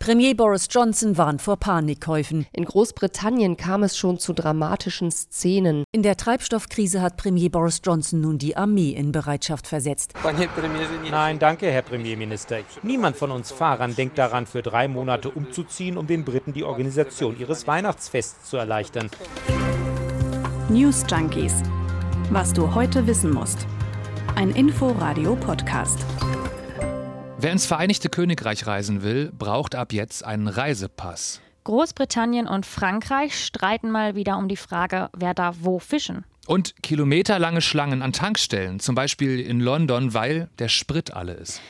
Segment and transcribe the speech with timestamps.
[0.00, 2.46] Premier Boris Johnson warnt vor Panikkäufen.
[2.52, 5.84] In Großbritannien kam es schon zu dramatischen Szenen.
[5.92, 10.14] In der Treibstoffkrise hat Premier Boris Johnson nun die Armee in Bereitschaft versetzt.
[11.10, 12.60] Nein, danke, Herr Premierminister.
[12.82, 17.38] Niemand von uns Fahrern denkt daran, für drei Monate umzuziehen, um den Briten die Organisation
[17.38, 19.10] ihres Weihnachtsfests zu erleichtern.
[20.70, 21.62] News Junkies.
[22.30, 23.66] Was du heute wissen musst.
[24.34, 25.98] Ein Info-Radio-Podcast.
[27.42, 31.40] Wer ins Vereinigte Königreich reisen will, braucht ab jetzt einen Reisepass.
[31.64, 36.26] Großbritannien und Frankreich streiten mal wieder um die Frage, wer da wo fischen.
[36.46, 41.62] Und kilometerlange Schlangen an Tankstellen, zum Beispiel in London, weil der Sprit alle ist.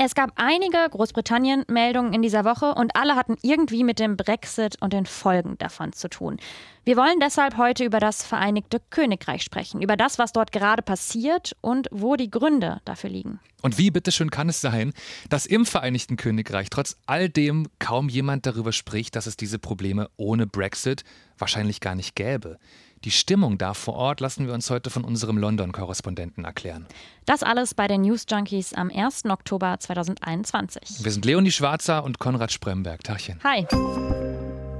[0.00, 4.92] Es gab einige Großbritannien-Meldungen in dieser Woche und alle hatten irgendwie mit dem Brexit und
[4.92, 6.36] den Folgen davon zu tun.
[6.84, 11.56] Wir wollen deshalb heute über das Vereinigte Königreich sprechen, über das, was dort gerade passiert
[11.62, 13.40] und wo die Gründe dafür liegen.
[13.60, 14.92] Und wie bitteschön kann es sein,
[15.30, 20.10] dass im Vereinigten Königreich trotz all dem kaum jemand darüber spricht, dass es diese Probleme
[20.16, 21.02] ohne Brexit
[21.38, 22.58] wahrscheinlich gar nicht gäbe?
[23.04, 26.86] Die Stimmung da vor Ort lassen wir uns heute von unserem London-Korrespondenten erklären.
[27.26, 29.26] Das alles bei den News Junkies am 1.
[29.26, 31.04] Oktober 2021.
[31.04, 33.04] Wir sind Leonie Schwarzer und Konrad Spremberg.
[33.04, 33.38] Tachchen.
[33.44, 33.66] Hi.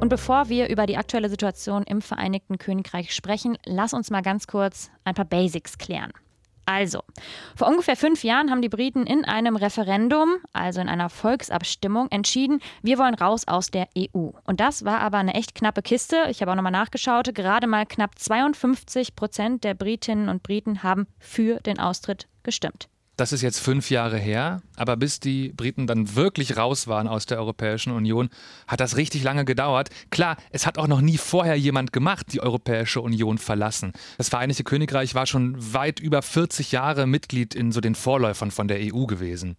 [0.00, 4.46] Und bevor wir über die aktuelle Situation im Vereinigten Königreich sprechen, lass uns mal ganz
[4.46, 6.12] kurz ein paar Basics klären.
[6.68, 7.00] Also,
[7.56, 12.60] vor ungefähr fünf Jahren haben die Briten in einem Referendum, also in einer Volksabstimmung, entschieden,
[12.82, 14.32] wir wollen raus aus der EU.
[14.44, 16.26] Und das war aber eine echt knappe Kiste.
[16.28, 17.34] Ich habe auch nochmal nachgeschaut.
[17.34, 22.90] Gerade mal knapp 52 Prozent der Britinnen und Briten haben für den Austritt gestimmt.
[23.18, 27.26] Das ist jetzt fünf Jahre her, aber bis die Briten dann wirklich raus waren aus
[27.26, 28.28] der Europäischen Union,
[28.68, 29.88] hat das richtig lange gedauert.
[30.10, 33.92] Klar, es hat auch noch nie vorher jemand gemacht, die Europäische Union verlassen.
[34.18, 38.68] Das Vereinigte Königreich war schon weit über 40 Jahre Mitglied in so den Vorläufern von
[38.68, 39.56] der EU gewesen.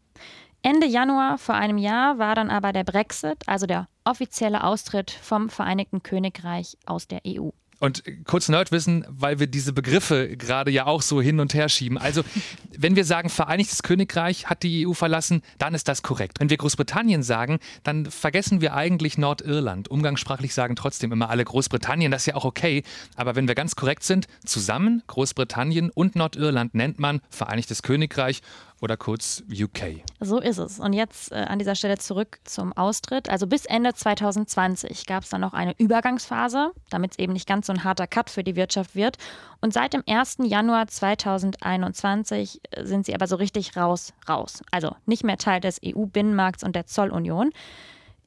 [0.61, 5.49] Ende Januar vor einem Jahr war dann aber der Brexit, also der offizielle Austritt vom
[5.49, 7.49] Vereinigten Königreich aus der EU.
[7.79, 11.97] Und kurz Nerdwissen, weil wir diese Begriffe gerade ja auch so hin und her schieben.
[11.97, 12.23] Also,
[12.77, 16.39] wenn wir sagen, Vereinigtes Königreich hat die EU verlassen, dann ist das korrekt.
[16.39, 19.89] Wenn wir Großbritannien sagen, dann vergessen wir eigentlich Nordirland.
[19.89, 22.83] Umgangssprachlich sagen trotzdem immer alle Großbritannien, das ist ja auch okay.
[23.15, 28.41] Aber wenn wir ganz korrekt sind, zusammen Großbritannien und Nordirland nennt man Vereinigtes Königreich
[28.81, 30.03] oder kurz UK.
[30.19, 30.79] So ist es.
[30.79, 33.29] Und jetzt äh, an dieser Stelle zurück zum Austritt.
[33.29, 37.67] Also bis Ende 2020 gab es dann noch eine Übergangsphase, damit es eben nicht ganz
[37.67, 39.17] so ein harter Cut für die Wirtschaft wird.
[39.61, 40.37] Und seit dem 1.
[40.43, 44.61] Januar 2021 äh, sind sie aber so richtig raus, raus.
[44.71, 47.51] Also nicht mehr Teil des EU-Binnenmarkts und der Zollunion.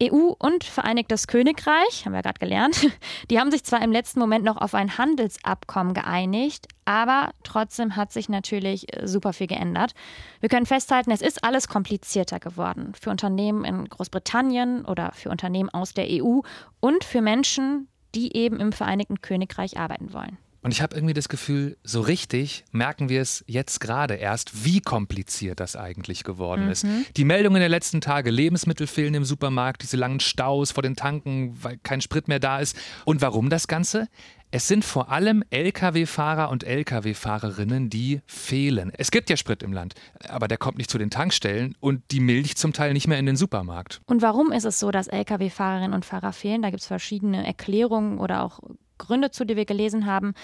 [0.03, 2.89] EU und Vereinigtes Königreich, haben wir gerade gelernt,
[3.31, 8.13] die haben sich zwar im letzten Moment noch auf ein Handelsabkommen geeinigt, aber trotzdem hat
[8.13, 9.95] sich natürlich äh, super viel geändert.
[10.41, 15.71] Wir können festhalten, es ist alles komplizierter geworden für Unternehmen in Großbritannien oder für Unternehmen
[15.71, 16.41] aus der EU
[16.81, 20.39] und für Menschen, die eben im Vereinigten Königreich arbeiten wollen.
[20.63, 24.81] Und ich habe irgendwie das Gefühl, so richtig merken wir es jetzt gerade erst, wie
[24.81, 26.71] kompliziert das eigentlich geworden mhm.
[26.71, 26.87] ist.
[27.17, 31.57] Die Meldungen der letzten Tage, Lebensmittel fehlen im Supermarkt, diese langen Staus vor den Tanken,
[31.63, 32.77] weil kein Sprit mehr da ist.
[33.05, 34.09] Und warum das Ganze?
[34.55, 38.93] Es sind vor allem Lkw-Fahrer und Lkw-Fahrerinnen, die fehlen.
[38.97, 39.95] Es gibt ja Sprit im Land,
[40.29, 43.25] aber der kommt nicht zu den Tankstellen und die Milch zum Teil nicht mehr in
[43.25, 44.03] den Supermarkt.
[44.05, 46.61] Und warum ist es so, dass Lkw-Fahrerinnen und Fahrer fehlen?
[46.61, 48.61] Da gibt es verschiedene Erklärungen oder auch
[49.03, 50.35] Gründe zu, die wir gelesen haben.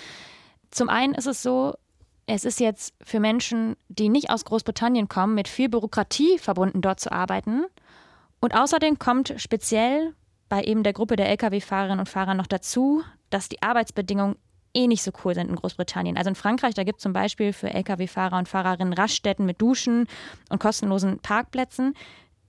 [0.70, 1.74] Zum einen ist es so,
[2.26, 7.00] es ist jetzt für Menschen, die nicht aus Großbritannien kommen, mit viel Bürokratie verbunden, dort
[7.00, 7.64] zu arbeiten.
[8.40, 10.14] Und außerdem kommt speziell
[10.48, 14.36] bei eben der Gruppe der Lkw-Fahrerinnen und Fahrer noch dazu, dass die Arbeitsbedingungen
[14.74, 16.16] eh nicht so cool sind in Großbritannien.
[16.16, 20.06] Also in Frankreich, da gibt es zum Beispiel für Lkw-Fahrer und Fahrerinnen Raststätten mit Duschen
[20.50, 21.94] und kostenlosen Parkplätzen.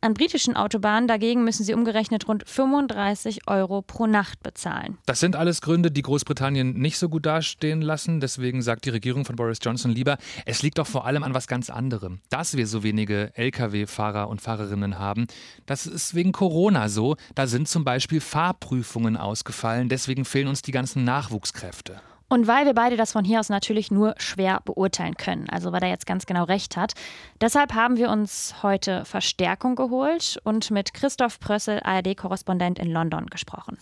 [0.02, 4.98] An britischen Autobahnen dagegen müssen sie umgerechnet rund 35 Euro pro Nacht bezahlen.
[5.06, 8.22] Das sind alles Gründe, die Großbritannien nicht so gut dastehen lassen.
[8.22, 11.48] Deswegen sagt die Regierung von Boris Johnson lieber, es liegt doch vor allem an was
[11.48, 12.22] ganz anderem.
[12.30, 15.28] Dass wir so wenige Lkw-Fahrer und Fahrerinnen haben,
[15.66, 17.18] das ist wegen Corona so.
[17.36, 19.90] Da sind zum Beispiel Fahrprüfungen ausgefallen.
[19.90, 22.00] Deswegen fehlen uns die ganzen Nachwuchskräfte.
[22.32, 25.82] Und weil wir beide das von hier aus natürlich nur schwer beurteilen können, also weil
[25.82, 26.94] er jetzt ganz genau recht hat,
[27.42, 33.80] deshalb haben wir uns heute Verstärkung geholt und mit Christoph Prössel, ARD-Korrespondent in London, gesprochen.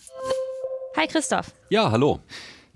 [0.96, 1.54] Hi Christoph.
[1.70, 2.22] Ja, hallo.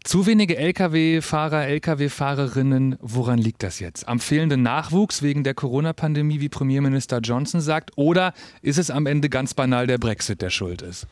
[0.03, 4.07] Zu wenige Lkw-Fahrer, Lkw-Fahrerinnen, woran liegt das jetzt?
[4.07, 9.29] Am fehlenden Nachwuchs wegen der Corona-Pandemie, wie Premierminister Johnson sagt, oder ist es am Ende
[9.29, 11.07] ganz banal der Brexit, der schuld ist?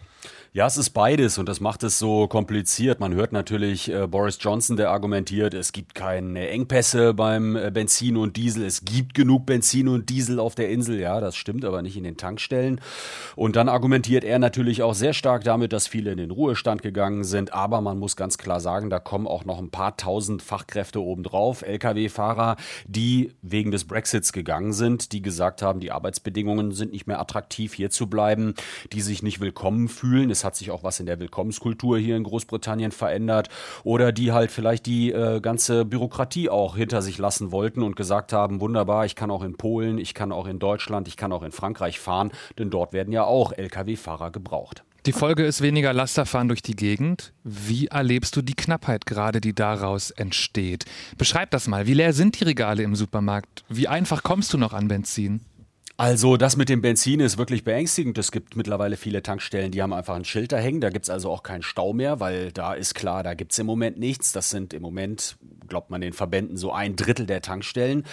[0.51, 3.00] Ja, es ist beides und das macht es so kompliziert.
[3.00, 8.18] Man hört natürlich äh, Boris Johnson, der argumentiert, es gibt keine Engpässe beim äh, Benzin
[8.18, 8.66] und Diesel.
[8.66, 11.00] Es gibt genug Benzin und Diesel auf der Insel.
[11.00, 12.81] Ja, das stimmt aber nicht in den Tankstellen.
[13.36, 17.25] Und dann argumentiert er natürlich auch sehr stark damit, dass viele in den Ruhestand gegangen
[17.25, 17.54] sind.
[17.54, 21.62] Aber man muss ganz klar sagen, da kommen auch noch ein paar tausend Fachkräfte obendrauf.
[21.62, 22.56] Lkw-Fahrer,
[22.88, 27.75] die wegen des Brexits gegangen sind, die gesagt haben, die Arbeitsbedingungen sind nicht mehr attraktiv,
[27.75, 28.56] hier zu bleiben,
[28.94, 30.09] die sich nicht willkommen fühlen.
[30.32, 33.50] Es hat sich auch was in der Willkommenskultur hier in Großbritannien verändert.
[33.84, 38.34] Oder die halt vielleicht die äh, ganze Bürokratie auch hinter sich lassen wollten und gesagt
[38.34, 41.44] haben, wunderbar, ich kann auch in Polen, ich kann auch in Deutschland, ich kann auch
[41.44, 44.84] in Frankreich fahren, denn dort werden ja auch Lkw-Fahrer gebraucht.
[45.06, 47.32] Die Folge ist weniger Lasterfahren durch die Gegend.
[47.44, 50.86] Wie erlebst du die Knappheit gerade, die daraus entsteht?
[51.18, 51.88] Beschreib das mal.
[51.88, 53.64] Wie leer sind die Regale im Supermarkt?
[53.70, 55.40] Wie einfach kommst du noch an Benzin?
[56.00, 58.18] Also das mit dem Benzin ist wirklich beängstigend.
[58.18, 60.80] Es gibt mittlerweile viele Tankstellen, die haben einfach ein Schild da hängen.
[60.80, 63.60] Da gibt es also auch keinen Stau mehr, weil da ist klar, da gibt es
[63.60, 64.31] im Moment nichts.
[64.31, 65.36] Das sind im Moment,
[65.69, 68.04] glaubt man den Verbänden, so ein Drittel der Tankstellen.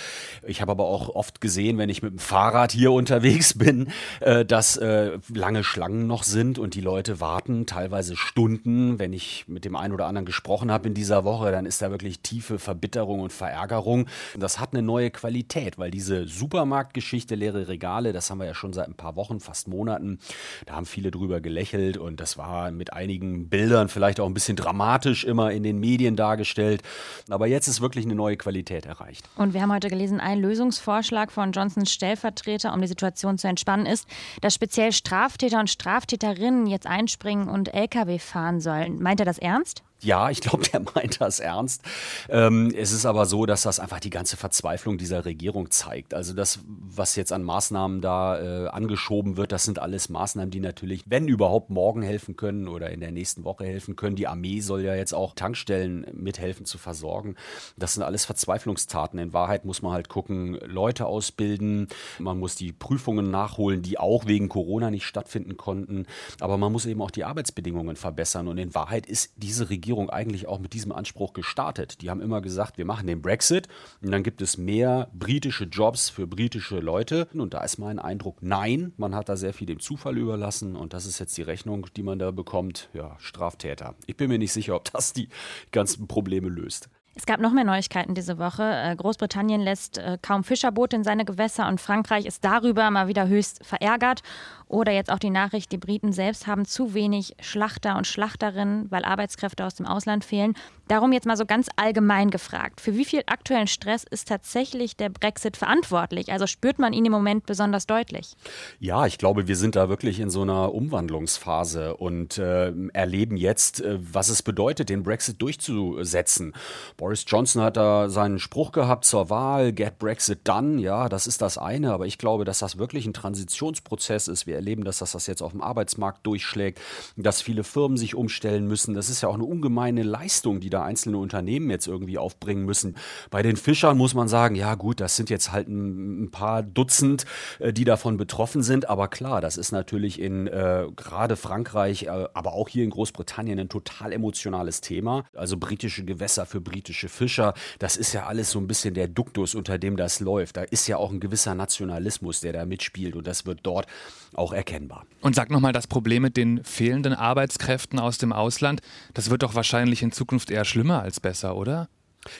[0.46, 3.88] Ich habe aber auch oft gesehen, wenn ich mit dem Fahrrad hier unterwegs bin,
[4.20, 8.98] äh, dass äh, lange Schlangen noch sind und die Leute warten teilweise Stunden.
[8.98, 11.90] Wenn ich mit dem einen oder anderen gesprochen habe in dieser Woche, dann ist da
[11.90, 14.06] wirklich tiefe Verbitterung und Verärgerung.
[14.36, 18.72] Das hat eine neue Qualität, weil diese Supermarktgeschichte, leere Regale, das haben wir ja schon
[18.72, 20.18] seit ein paar Wochen, fast Monaten.
[20.66, 24.56] Da haben viele drüber gelächelt und das war mit einigen Bildern vielleicht auch ein bisschen
[24.56, 26.82] dramatisch immer in den Medien dargestellt.
[27.28, 29.28] Aber jetzt ist wirklich eine neue Qualität erreicht.
[29.36, 33.86] Und wir haben heute gelesen, ein Lösungsvorschlag von Johnsons Stellvertreter, um die Situation zu entspannen,
[33.86, 34.06] ist,
[34.40, 39.00] dass speziell Straftäter und Straftäterinnen jetzt einspringen und Lkw fahren sollen.
[39.00, 39.82] Meint er das ernst?
[40.02, 41.82] Ja, ich glaube, der meint das ernst.
[42.28, 46.12] Ähm, es ist aber so, dass das einfach die ganze Verzweiflung dieser Regierung zeigt.
[46.12, 50.60] Also das, was jetzt an Maßnahmen da äh, angeschoben wird, das sind alles Maßnahmen, die
[50.60, 54.16] natürlich, wenn überhaupt, morgen helfen können oder in der nächsten Woche helfen können.
[54.16, 57.34] Die Armee soll ja jetzt auch Tankstellen mithelfen zu versorgen.
[57.78, 59.18] Das sind alles Verzweiflungstaten.
[59.18, 61.88] In Wahrheit muss man halt gucken, Leute ausbilden,
[62.18, 66.06] man muss die Prüfungen nachholen, die auch wegen Corona nicht stattfinden konnten.
[66.40, 68.46] Aber man muss eben auch die Arbeitsbedingungen verbessern.
[68.46, 72.02] Und in Wahrheit ist diese Regierung Regierung eigentlich auch mit diesem Anspruch gestartet.
[72.02, 73.68] Die haben immer gesagt, wir machen den Brexit
[74.02, 77.28] und dann gibt es mehr britische Jobs für britische Leute.
[77.34, 80.92] Und da ist mein Eindruck, nein, man hat da sehr viel dem Zufall überlassen und
[80.92, 82.88] das ist jetzt die Rechnung, die man da bekommt.
[82.94, 83.94] Ja, Straftäter.
[84.06, 85.28] Ich bin mir nicht sicher, ob das die
[85.70, 86.88] ganzen Probleme löst.
[87.18, 88.62] Es gab noch mehr Neuigkeiten diese Woche.
[88.62, 93.26] Äh, Großbritannien lässt äh, kaum Fischerboote in seine Gewässer und Frankreich ist darüber mal wieder
[93.26, 94.22] höchst verärgert.
[94.68, 99.04] Oder jetzt auch die Nachricht, die Briten selbst haben zu wenig Schlachter und Schlachterinnen, weil
[99.04, 100.54] Arbeitskräfte aus dem Ausland fehlen.
[100.88, 102.80] Darum jetzt mal so ganz allgemein gefragt.
[102.80, 106.32] Für wie viel aktuellen Stress ist tatsächlich der Brexit verantwortlich?
[106.32, 108.34] Also spürt man ihn im Moment besonders deutlich?
[108.78, 113.80] Ja, ich glaube, wir sind da wirklich in so einer Umwandlungsphase und äh, erleben jetzt,
[113.80, 116.54] äh, was es bedeutet, den Brexit durchzusetzen.
[116.96, 120.80] Boris Johnson hat da seinen Spruch gehabt zur Wahl, get Brexit done.
[120.80, 124.46] Ja, das ist das eine, aber ich glaube, dass das wirklich ein Transitionsprozess ist.
[124.46, 126.80] Wir erleben, dass das, das jetzt auf dem Arbeitsmarkt durchschlägt,
[127.16, 128.94] dass viele Firmen sich umstellen müssen.
[128.94, 132.96] Das ist ja auch eine ungemeine Leistung, die da einzelne Unternehmen jetzt irgendwie aufbringen müssen.
[133.30, 136.62] Bei den Fischern muss man sagen, ja gut, das sind jetzt halt ein, ein paar
[136.62, 137.24] Dutzend,
[137.58, 138.88] äh, die davon betroffen sind.
[138.88, 143.58] Aber klar, das ist natürlich in äh, gerade Frankreich, äh, aber auch hier in Großbritannien
[143.58, 145.24] ein total emotionales Thema.
[145.34, 149.54] Also britische Gewässer für britische Fischer, das ist ja alles so ein bisschen der Duktus,
[149.54, 150.56] unter dem das läuft.
[150.56, 153.86] Da ist ja auch ein gewisser Nationalismus, der da mitspielt und das wird dort
[154.34, 155.04] auch auch erkennbar.
[155.20, 158.80] Und sag nochmal, das Problem mit den fehlenden Arbeitskräften aus dem Ausland,
[159.12, 161.88] das wird doch wahrscheinlich in Zukunft eher schlimmer als besser, oder?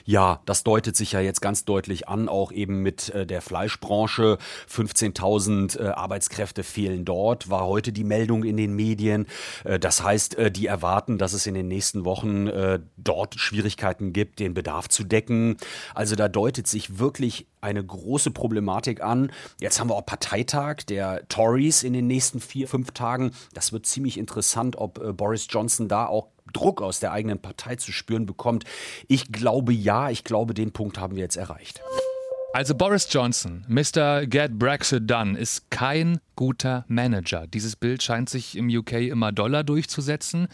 [0.05, 4.39] Ja, das deutet sich ja jetzt ganz deutlich an, auch eben mit äh, der Fleischbranche.
[4.71, 9.27] 15.000 äh, Arbeitskräfte fehlen dort, war heute die Meldung in den Medien.
[9.65, 12.49] Äh, das heißt, die erwarten, dass es in den nächsten Wochen
[12.97, 15.57] dort Schwierigkeiten gibt, den Bedarf zu decken.
[15.95, 19.31] Also da deutet sich wirklich eine große Problematik an.
[19.61, 23.33] Jetzt haben wir auch Parteitag der Tories in den nächsten vier, fünf Tagen.
[23.55, 27.93] Das wird ziemlich interessant, ob Boris Johnson da auch Druck aus der eigenen Partei zu
[27.93, 28.65] spüren bekommt.
[29.09, 31.83] Ich glaube ja, ich glaube, den Punkt haben wir jetzt erreicht.
[32.55, 34.27] Also Boris Johnson, Mr.
[34.27, 37.47] Get Brexit Done, ist kein guter Manager.
[37.47, 40.49] Dieses Bild scheint sich im UK immer doller durchzusetzen.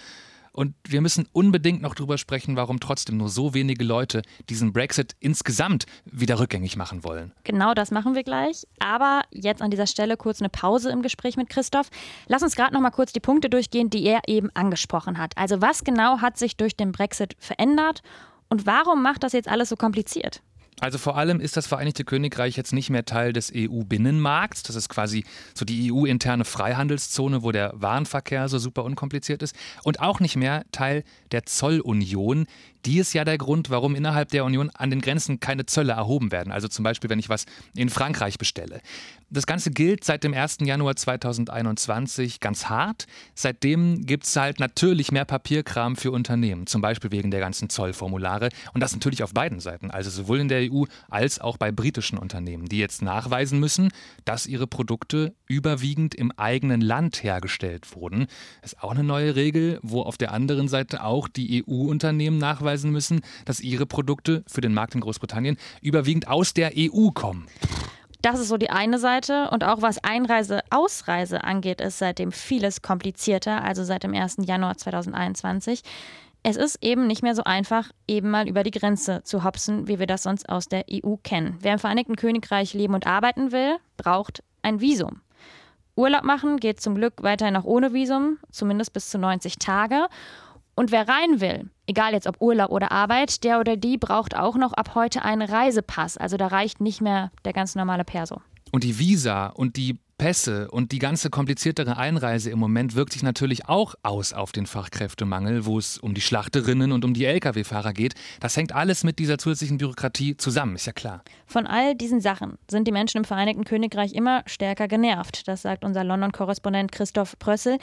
[0.53, 5.17] Und wir müssen unbedingt noch drüber sprechen, warum trotzdem nur so wenige Leute diesen Brexit
[5.19, 7.33] insgesamt wieder rückgängig machen wollen.
[7.45, 8.67] Genau das machen wir gleich.
[8.79, 11.89] Aber jetzt an dieser Stelle kurz eine Pause im Gespräch mit Christoph.
[12.27, 15.37] Lass uns gerade noch mal kurz die Punkte durchgehen, die er eben angesprochen hat.
[15.39, 18.03] Also was genau hat sich durch den Brexit verändert
[18.51, 20.43] und warum macht das jetzt alles so kompliziert?
[20.81, 24.63] Also vor allem ist das Vereinigte Königreich jetzt nicht mehr Teil des EU-Binnenmarkts.
[24.65, 25.25] Das ist quasi
[25.55, 29.55] so die EU-interne Freihandelszone, wo der Warenverkehr so super unkompliziert ist.
[29.85, 32.47] Und auch nicht mehr Teil der Zollunion.
[32.85, 36.33] Die ist ja der Grund, warum innerhalb der Union an den Grenzen keine Zölle erhoben
[36.33, 36.53] werden.
[36.53, 38.81] Also zum Beispiel, wenn ich was in Frankreich bestelle.
[39.35, 40.59] Das Ganze gilt seit dem 1.
[40.61, 43.07] Januar 2021 ganz hart.
[43.35, 48.51] Seitdem gibt es halt natürlich mehr Papierkram für Unternehmen, zum Beispiel wegen der ganzen Zollformulare.
[48.75, 52.19] Und das natürlich auf beiden Seiten, also sowohl in der EU als auch bei britischen
[52.19, 53.91] Unternehmen, die jetzt nachweisen müssen,
[54.27, 58.27] dass ihre Produkte überwiegend im eigenen Land hergestellt wurden.
[58.61, 62.37] Das ist auch eine neue Regel, wo auf der anderen Seite auch die EU-Unternehmen
[62.73, 67.47] nachweisen müssen, dass ihre Produkte für den Markt in Großbritannien überwiegend aus der EU kommen.
[68.23, 69.51] Das ist so die eine Seite.
[69.51, 74.37] Und auch was Einreise, Ausreise angeht, ist seitdem vieles komplizierter, also seit dem 1.
[74.47, 75.83] Januar 2021.
[76.45, 79.99] Es ist eben nicht mehr so einfach, eben mal über die Grenze zu hopsen, wie
[79.99, 81.59] wir das sonst aus der EU kennen.
[81.61, 85.21] Wer im Vereinigten Königreich leben und arbeiten will, braucht ein Visum.
[85.95, 90.09] Urlaub machen geht zum Glück weiterhin auch ohne Visum, zumindest bis zu 90 Tage.
[90.75, 94.57] Und wer rein will, egal jetzt ob Urlaub oder Arbeit, der oder die braucht auch
[94.57, 96.17] noch ab heute einen Reisepass.
[96.17, 98.41] Also da reicht nicht mehr der ganz normale Perso.
[98.71, 103.23] Und die Visa und die Pässe und die ganze kompliziertere Einreise im Moment wirkt sich
[103.23, 107.93] natürlich auch aus auf den Fachkräftemangel, wo es um die Schlachterinnen und um die Lkw-Fahrer
[107.93, 108.15] geht.
[108.41, 111.23] Das hängt alles mit dieser zusätzlichen Bürokratie zusammen, ist ja klar.
[111.47, 115.49] Von all diesen Sachen sind die Menschen im Vereinigten Königreich immer stärker genervt.
[115.49, 117.79] Das sagt unser London-Korrespondent Christoph Prössel.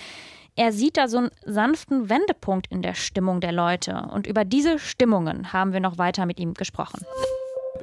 [0.55, 4.09] Er sieht da so einen sanften Wendepunkt in der Stimmung der Leute.
[4.11, 7.05] Und über diese Stimmungen haben wir noch weiter mit ihm gesprochen.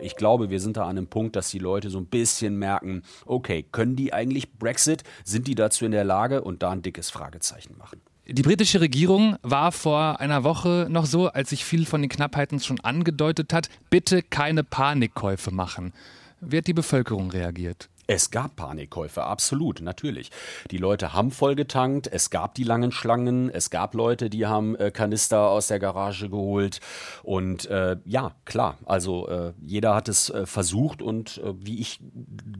[0.00, 3.02] Ich glaube, wir sind da an einem Punkt, dass die Leute so ein bisschen merken,
[3.24, 5.04] okay, können die eigentlich Brexit?
[5.24, 6.42] Sind die dazu in der Lage?
[6.42, 8.00] Und da ein dickes Fragezeichen machen.
[8.28, 12.58] Die britische Regierung war vor einer Woche noch so, als sich viel von den Knappheiten
[12.58, 15.92] schon angedeutet hat, bitte keine Panikkäufe machen.
[16.40, 17.88] Wie hat die Bevölkerung reagiert?
[18.08, 20.30] Es gab Panikkäufe, absolut, natürlich.
[20.70, 24.76] Die Leute haben voll getankt, es gab die langen Schlangen, es gab Leute, die haben
[24.76, 26.78] äh, Kanister aus der Garage geholt.
[27.24, 31.98] Und äh, ja, klar, also äh, jeder hat es äh, versucht und äh, wie ich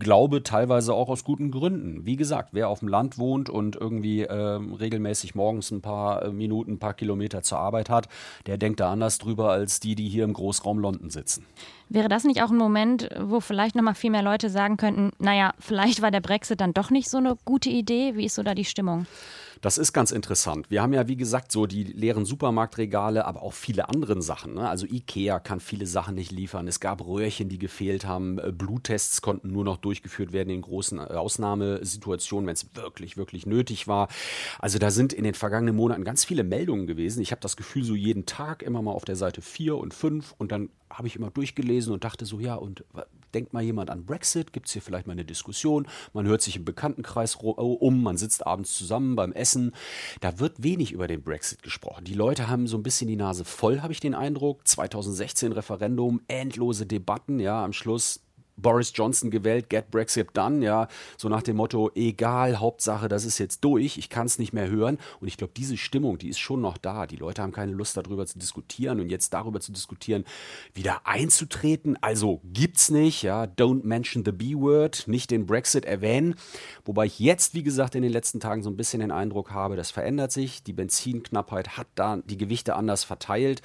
[0.00, 2.04] glaube, teilweise auch aus guten Gründen.
[2.04, 6.72] Wie gesagt, wer auf dem Land wohnt und irgendwie ähm, regelmäßig morgens ein paar Minuten,
[6.72, 8.08] ein paar Kilometer zur Arbeit hat,
[8.46, 11.46] der denkt da anders drüber als die, die hier im Großraum London sitzen.
[11.88, 15.12] Wäre das nicht auch ein Moment, wo vielleicht noch mal viel mehr Leute sagen könnten,
[15.20, 18.16] naja, vielleicht war der Brexit dann doch nicht so eine gute Idee?
[18.16, 19.06] Wie ist so da die Stimmung?
[19.62, 20.70] Das ist ganz interessant.
[20.70, 24.54] Wir haben ja, wie gesagt, so die leeren Supermarktregale, aber auch viele andere Sachen.
[24.54, 24.68] Ne?
[24.68, 26.68] Also Ikea kann viele Sachen nicht liefern.
[26.68, 28.38] Es gab Röhrchen, die gefehlt haben.
[28.38, 33.46] Äh, Bluttests konnten nur noch durchgeführt werden in großen äh, Ausnahmesituationen, wenn es wirklich, wirklich
[33.46, 34.08] nötig war.
[34.58, 37.22] Also da sind in den vergangenen Monaten ganz viele Meldungen gewesen.
[37.22, 40.34] Ich habe das Gefühl, so jeden Tag immer mal auf der Seite 4 und 5
[40.36, 42.84] und dann habe ich immer durchgelesen und dachte so, ja, und
[43.34, 44.52] denkt mal jemand an Brexit?
[44.52, 45.86] Gibt es hier vielleicht mal eine Diskussion?
[46.12, 49.72] Man hört sich im Bekanntenkreis um, man sitzt abends zusammen beim Essen.
[50.20, 52.04] Da wird wenig über den Brexit gesprochen.
[52.04, 54.66] Die Leute haben so ein bisschen die Nase voll, habe ich den Eindruck.
[54.66, 58.25] 2016 Referendum, endlose Debatten, ja, am Schluss
[58.56, 63.38] Boris Johnson gewählt, get Brexit done, ja, so nach dem Motto, egal, Hauptsache, das ist
[63.38, 64.98] jetzt durch, ich kann es nicht mehr hören.
[65.20, 67.06] Und ich glaube, diese Stimmung, die ist schon noch da.
[67.06, 70.24] Die Leute haben keine Lust darüber zu diskutieren und jetzt darüber zu diskutieren,
[70.74, 71.98] wieder einzutreten.
[72.00, 76.34] Also gibt's nicht, ja, don't mention the B-Word, nicht den Brexit erwähnen.
[76.84, 79.76] Wobei ich jetzt, wie gesagt, in den letzten Tagen so ein bisschen den Eindruck habe,
[79.76, 80.62] das verändert sich.
[80.62, 83.62] Die Benzinknappheit hat da die Gewichte anders verteilt.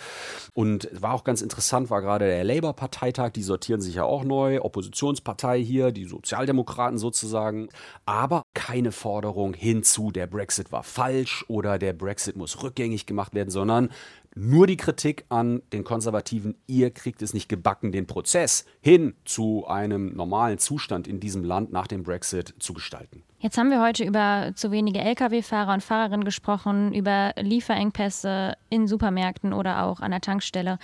[0.53, 4.61] Und war auch ganz interessant, war gerade der Labour-Parteitag, die sortieren sich ja auch neu.
[4.61, 7.69] Opposition Oppositionspartei hier, die Sozialdemokraten sozusagen,
[8.05, 13.51] aber keine Forderung hinzu, der Brexit war falsch oder der Brexit muss rückgängig gemacht werden,
[13.51, 13.89] sondern
[14.35, 19.67] nur die Kritik an den Konservativen, ihr kriegt es nicht gebacken, den Prozess hin zu
[19.67, 23.23] einem normalen Zustand in diesem Land nach dem Brexit zu gestalten.
[23.39, 29.51] Jetzt haben wir heute über zu wenige Lkw-Fahrer und Fahrerinnen gesprochen, über Lieferengpässe in Supermärkten
[29.51, 30.77] oder auch an der Tankstelle.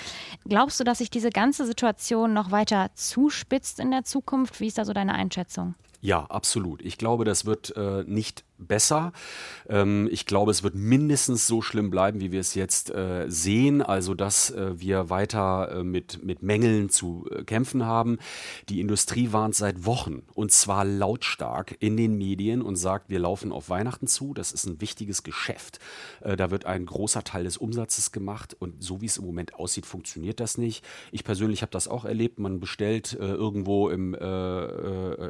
[0.49, 4.59] Glaubst du, dass sich diese ganze Situation noch weiter zuspitzt in der Zukunft?
[4.59, 5.75] Wie ist da so deine Einschätzung?
[6.01, 6.81] Ja, absolut.
[6.83, 9.11] Ich glaube, das wird äh, nicht besser.
[9.69, 13.81] Ähm, ich glaube, es wird mindestens so schlimm bleiben, wie wir es jetzt äh, sehen,
[13.81, 18.17] also dass äh, wir weiter äh, mit, mit Mängeln zu äh, kämpfen haben.
[18.69, 23.51] Die Industrie warnt seit Wochen und zwar lautstark in den Medien und sagt, wir laufen
[23.51, 25.79] auf Weihnachten zu, das ist ein wichtiges Geschäft.
[26.21, 29.55] Äh, da wird ein großer Teil des Umsatzes gemacht und so wie es im Moment
[29.55, 30.83] aussieht, funktioniert das nicht.
[31.11, 34.15] Ich persönlich habe das auch erlebt, man bestellt äh, irgendwo im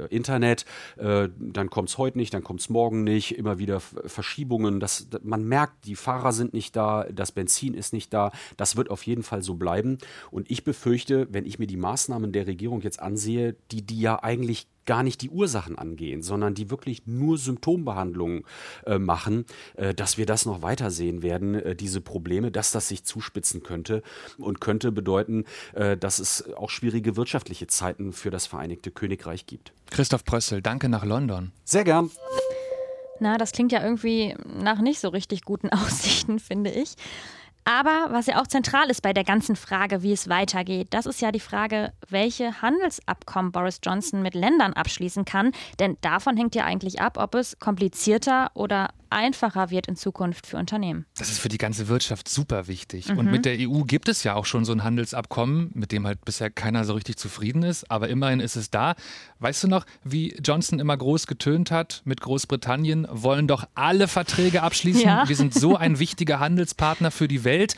[0.10, 0.66] Internet,
[0.98, 4.80] dann kommt es heute nicht, dann kommt es morgen nicht unordentlich, immer wieder Verschiebungen.
[4.80, 8.32] Das, man merkt, die Fahrer sind nicht da, das Benzin ist nicht da.
[8.58, 9.98] Das wird auf jeden Fall so bleiben.
[10.32, 14.22] Und ich befürchte, wenn ich mir die Maßnahmen der Regierung jetzt ansehe, die die ja
[14.24, 18.44] eigentlich gar nicht die Ursachen angehen, sondern die wirklich nur Symptombehandlungen
[18.86, 19.46] äh, machen,
[19.76, 23.64] äh, dass wir das noch weiter sehen werden, äh, diese Probleme, dass das sich zuspitzen
[23.64, 24.02] könnte
[24.38, 25.44] und könnte bedeuten,
[25.74, 29.74] äh, dass es auch schwierige wirtschaftliche Zeiten für das Vereinigte Königreich gibt.
[29.90, 31.52] Christoph Prössel, danke nach London.
[31.66, 32.10] Sehr gern.
[33.20, 36.96] Na, das klingt ja irgendwie nach nicht so richtig guten Aussichten, finde ich.
[37.70, 41.20] Aber was ja auch zentral ist bei der ganzen Frage, wie es weitergeht, das ist
[41.20, 45.52] ja die Frage, welche Handelsabkommen Boris Johnson mit Ländern abschließen kann.
[45.78, 50.58] Denn davon hängt ja eigentlich ab, ob es komplizierter oder einfacher wird in Zukunft für
[50.58, 51.06] Unternehmen.
[51.18, 53.10] Das ist für die ganze Wirtschaft super wichtig.
[53.10, 53.18] Mhm.
[53.18, 56.24] Und mit der EU gibt es ja auch schon so ein Handelsabkommen, mit dem halt
[56.26, 57.90] bisher keiner so richtig zufrieden ist.
[57.92, 58.96] Aber immerhin ist es da.
[59.40, 64.64] Weißt du noch, wie Johnson immer groß getönt hat mit Großbritannien, wollen doch alle Verträge
[64.64, 65.02] abschließen.
[65.02, 65.28] Ja.
[65.28, 67.76] Wir sind so ein wichtiger Handelspartner für die Welt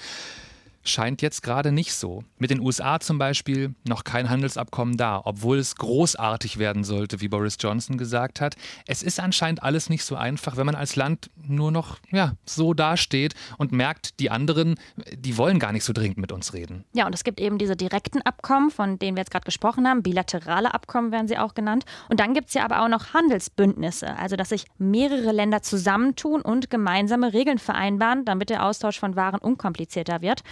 [0.84, 2.24] scheint jetzt gerade nicht so.
[2.38, 7.28] Mit den USA zum Beispiel noch kein Handelsabkommen da, obwohl es großartig werden sollte, wie
[7.28, 8.56] Boris Johnson gesagt hat.
[8.88, 12.74] Es ist anscheinend alles nicht so einfach, wenn man als Land nur noch ja, so
[12.74, 14.76] dasteht und merkt, die anderen,
[15.14, 16.86] die wollen gar nicht so dringend mit uns reden.
[16.94, 20.04] Ja, und es gibt eben diese direkten Abkommen, von denen wir jetzt gerade gesprochen haben.
[20.04, 21.86] Bilaterale Abkommen werden sie auch genannt.
[22.10, 26.42] Und dann gibt es ja aber auch noch Handelsbündnisse, also dass sich mehrere Länder zusammentun
[26.42, 30.44] und gemeinsame Regeln vereinbaren, damit der Austausch von Waren unkomplizierter wird.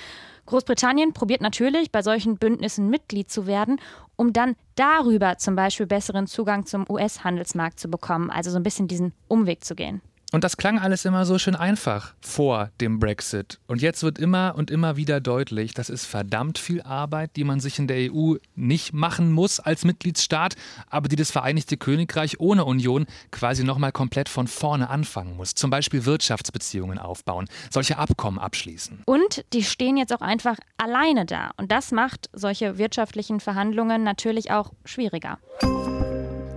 [0.46, 3.80] Großbritannien probiert natürlich, bei solchen Bündnissen Mitglied zu werden,
[4.16, 8.88] um dann darüber zum Beispiel besseren Zugang zum US-Handelsmarkt zu bekommen, also so ein bisschen
[8.88, 10.02] diesen Umweg zu gehen.
[10.34, 13.60] Und das klang alles immer so schön einfach vor dem Brexit.
[13.66, 17.62] Und jetzt wird immer und immer wieder deutlich, das ist verdammt viel Arbeit, die man
[17.62, 20.56] sich in der EU nicht machen muss als Mitgliedsstaat,
[20.90, 25.56] aber die das Vereinigte Königreich ohne Union quasi nochmal komplett von vorne anfangen muss.
[25.56, 29.04] Zum Beispiel Wirtschaftsbeziehungen aufbauen, solche Abkommen abschließen.
[29.06, 31.52] Und die stehen jetzt auch einfach alleine da.
[31.56, 35.40] Und das macht solche wirtschaftlichen Verhandlungen natürlich auch schwieriger.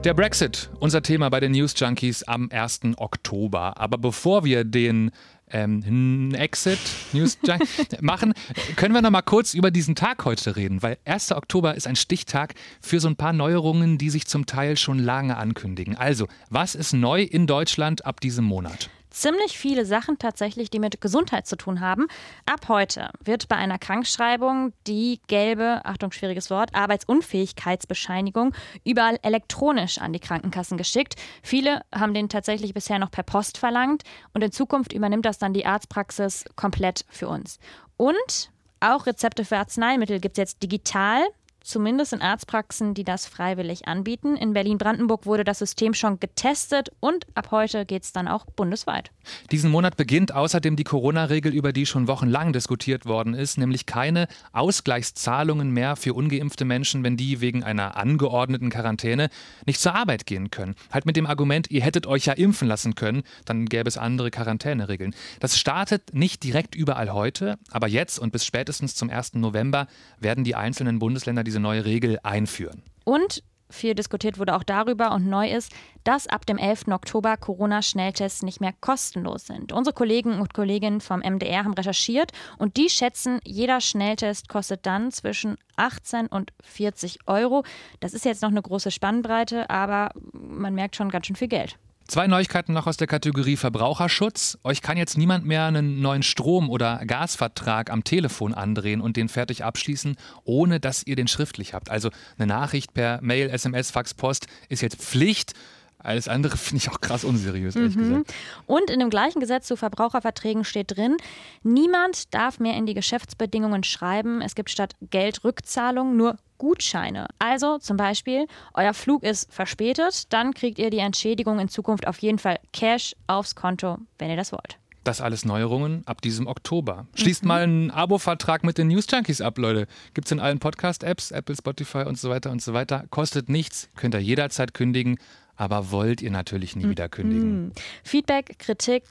[0.05, 2.81] Der Brexit, unser Thema bei den News Junkies am 1.
[2.97, 3.79] Oktober.
[3.79, 5.11] Aber bevor wir den
[5.51, 6.79] ähm, Exit
[7.13, 7.37] News
[8.01, 8.33] machen,
[8.77, 11.33] können wir noch mal kurz über diesen Tag heute reden, weil 1.
[11.33, 15.37] Oktober ist ein Stichtag für so ein paar Neuerungen, die sich zum Teil schon lange
[15.37, 15.97] ankündigen.
[15.97, 18.89] Also, was ist neu in Deutschland ab diesem Monat?
[19.11, 22.07] Ziemlich viele Sachen tatsächlich, die mit Gesundheit zu tun haben.
[22.47, 30.13] Ab heute wird bei einer Krankschreibung die gelbe, Achtung, schwieriges Wort, Arbeitsunfähigkeitsbescheinigung überall elektronisch an
[30.13, 31.17] die Krankenkassen geschickt.
[31.43, 35.53] Viele haben den tatsächlich bisher noch per Post verlangt und in Zukunft übernimmt das dann
[35.53, 37.59] die Arztpraxis komplett für uns.
[37.97, 41.23] Und auch Rezepte für Arzneimittel gibt es jetzt digital
[41.63, 44.37] zumindest in Arztpraxen, die das freiwillig anbieten.
[44.37, 49.11] In Berlin-Brandenburg wurde das System schon getestet und ab heute geht es dann auch bundesweit.
[49.51, 54.29] Diesen Monat beginnt außerdem die Corona-Regel, über die schon wochenlang diskutiert worden ist, nämlich keine
[54.53, 59.29] Ausgleichszahlungen mehr für ungeimpfte Menschen, wenn die wegen einer angeordneten Quarantäne
[59.67, 60.75] nicht zur Arbeit gehen können.
[60.91, 64.31] Halt mit dem Argument, ihr hättet euch ja impfen lassen können, dann gäbe es andere
[64.31, 65.15] Quarantäneregeln.
[65.41, 69.35] Das startet nicht direkt überall heute, aber jetzt und bis spätestens zum 1.
[69.35, 69.87] November
[70.19, 72.85] werden die einzelnen Bundesländer diese neue Regel einführen.
[73.05, 75.73] Und viel diskutiert wurde auch darüber und neu ist,
[76.05, 76.89] dass ab dem 11.
[76.89, 79.73] Oktober Corona-Schnelltests nicht mehr kostenlos sind.
[79.73, 85.11] Unsere Kollegen und Kolleginnen vom MDR haben recherchiert und die schätzen, jeder Schnelltest kostet dann
[85.11, 87.65] zwischen 18 und 40 Euro.
[87.99, 91.79] Das ist jetzt noch eine große Spannbreite, aber man merkt schon ganz schön viel Geld.
[92.11, 94.59] Zwei Neuigkeiten noch aus der Kategorie Verbraucherschutz.
[94.65, 99.29] Euch kann jetzt niemand mehr einen neuen Strom- oder Gasvertrag am Telefon andrehen und den
[99.29, 101.89] fertig abschließen, ohne dass ihr den schriftlich habt.
[101.89, 105.53] Also eine Nachricht per Mail, SMS, Fax, Post ist jetzt Pflicht.
[105.99, 108.01] Alles andere finde ich auch krass unseriös, ehrlich mhm.
[108.01, 108.35] gesagt.
[108.67, 111.17] Und in dem gleichen Gesetz zu Verbraucherverträgen steht drin,
[111.63, 117.27] niemand darf mehr in die Geschäftsbedingungen schreiben, es gibt statt Geldrückzahlung nur Gutscheine.
[117.39, 122.19] Also zum Beispiel, euer Flug ist verspätet, dann kriegt ihr die Entschädigung in Zukunft auf
[122.19, 124.77] jeden Fall Cash aufs Konto, wenn ihr das wollt.
[125.03, 127.07] Das alles Neuerungen ab diesem Oktober.
[127.15, 127.49] Schließt mhm.
[127.49, 129.87] mal einen Abo-Vertrag mit den News Junkies ab, Leute.
[130.13, 133.05] Gibt es in allen Podcast-Apps, Apple, Spotify und so weiter und so weiter.
[133.09, 135.19] Kostet nichts, könnt ihr jederzeit kündigen,
[135.57, 136.91] aber wollt ihr natürlich nie mhm.
[136.91, 137.73] wieder kündigen.
[138.05, 139.05] Feedback, Kritik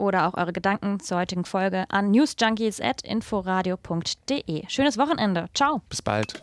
[0.00, 4.64] oder auch eure Gedanken zur heutigen Folge an newsjunkies.inforadio.de.
[4.68, 5.48] Schönes Wochenende.
[5.54, 5.82] Ciao.
[5.88, 6.42] Bis bald.